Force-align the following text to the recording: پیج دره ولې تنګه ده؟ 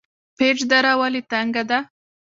پیج 0.37 0.57
دره 0.71 0.93
ولې 0.99 1.21
تنګه 1.31 1.63
ده؟ 1.69 1.79